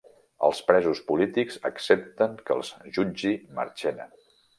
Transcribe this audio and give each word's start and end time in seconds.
Els 0.45 0.59
presos 0.69 1.01
polítics 1.09 1.59
accepten 1.69 2.33
que 2.47 2.55
els 2.57 2.73
jutgi 2.97 3.35
Marchena 3.61 4.09